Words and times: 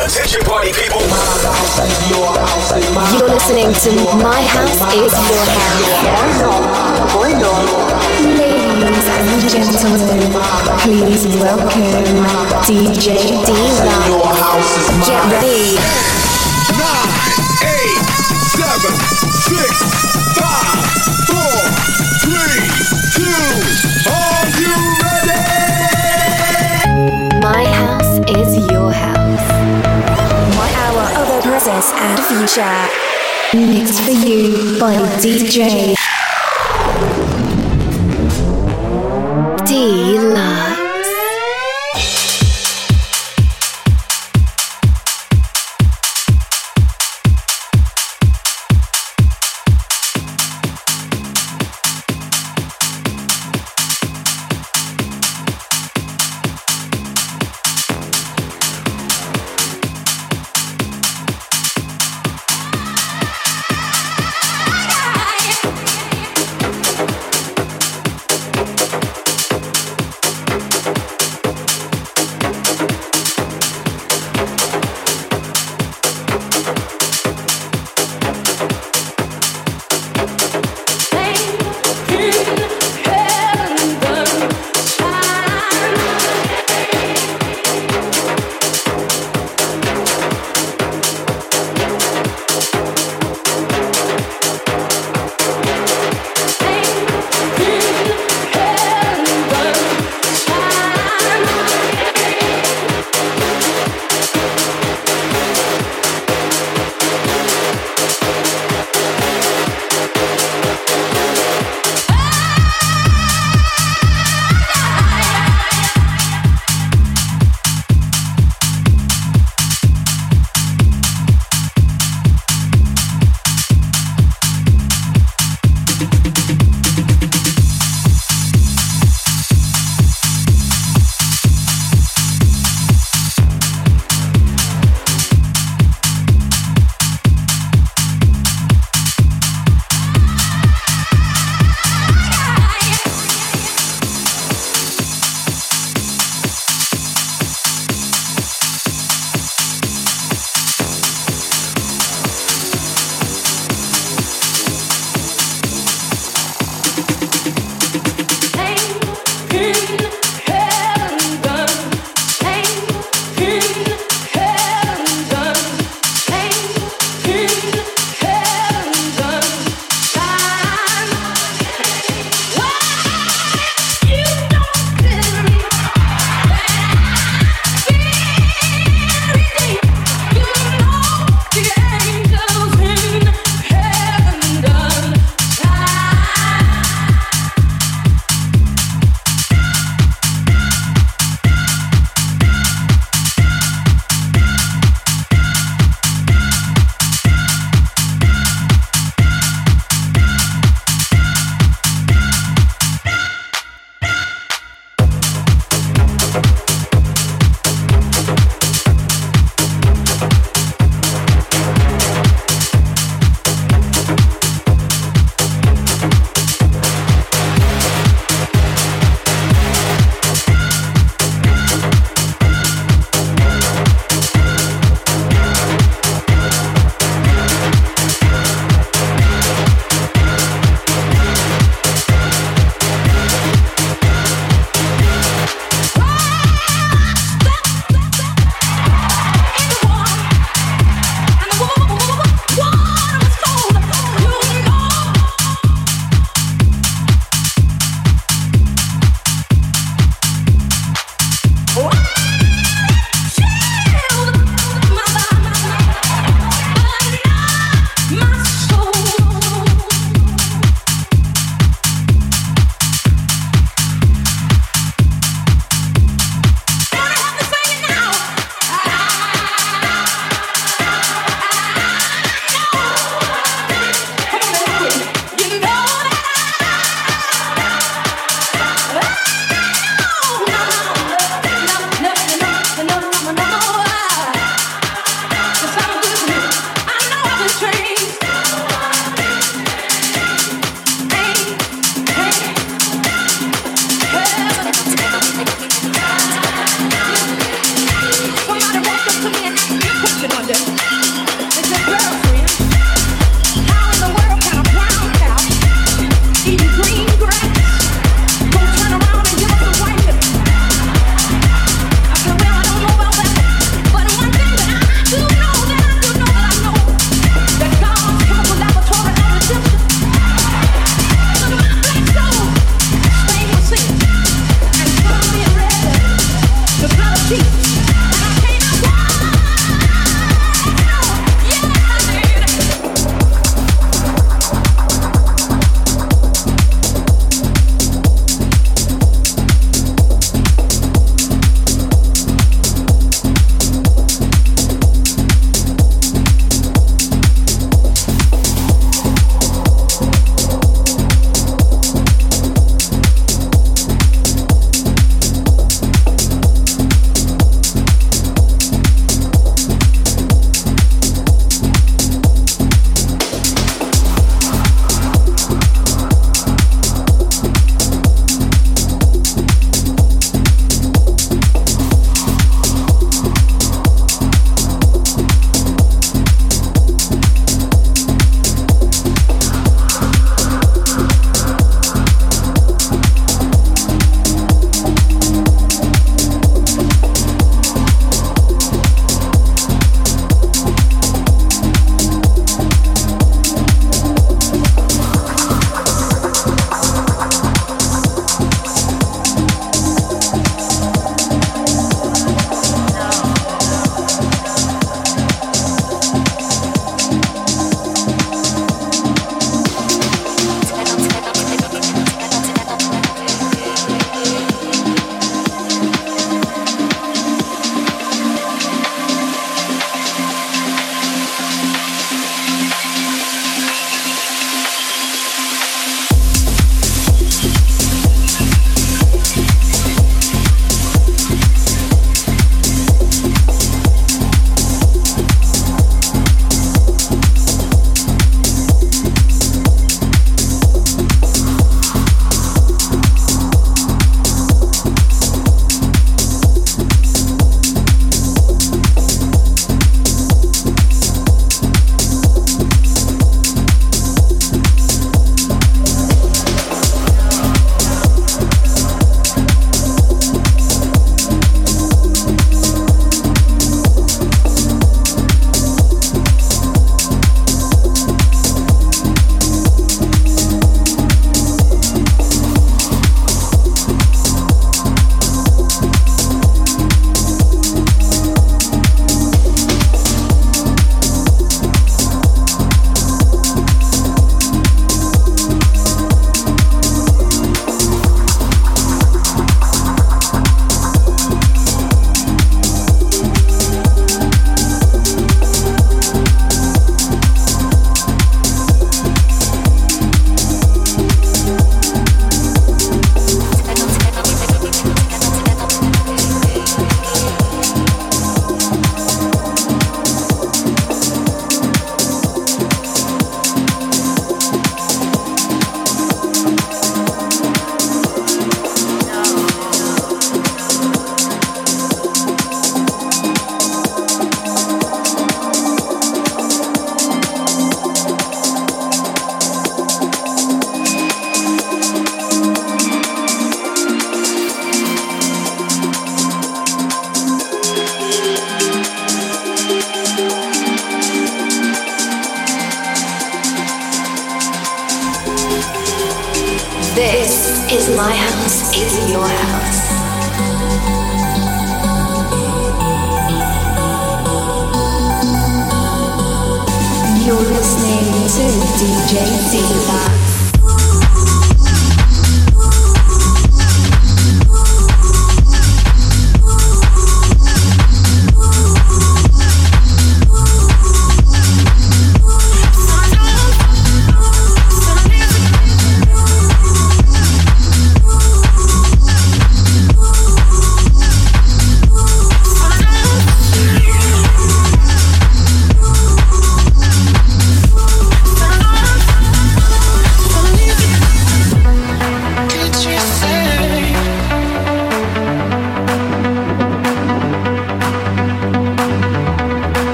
Attention 0.00 0.40
party 0.44 0.72
people. 0.72 1.00
You're 3.12 3.28
listening 3.28 3.68
to 3.84 3.90
My 4.16 4.40
House 4.40 4.80
is 4.96 5.12
Your 5.12 5.44
House. 5.44 6.40
Ladies 8.80 9.04
and 9.12 9.42
gentlemen, 9.50 10.32
please 10.80 11.26
welcome 11.36 11.84
DJ 12.64 13.44
D-Lux. 13.44 14.64
Get 15.06 15.20
ready. 15.30 15.76
Nine, 16.80 17.12
eight, 17.68 18.00
seven, 18.56 18.94
six, 19.44 19.70
five, 20.40 20.80
four, 21.28 21.60
three, 22.24 22.72
two. 23.14 24.10
Are 24.10 24.19
Mixed 33.54 34.02
for 34.02 34.10
you 34.10 34.78
by 34.78 34.96
DJ 35.22 35.99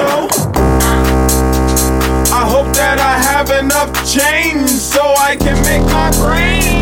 show. 0.00 0.28
I 2.32 2.42
hope 2.48 2.72
that 2.74 2.98
I 2.98 3.14
have 3.30 3.50
enough 3.62 3.92
change 4.08 4.70
so 4.70 5.02
I 5.28 5.36
can 5.36 5.60
make 5.68 5.84
my 5.92 6.10
brain. 6.22 6.79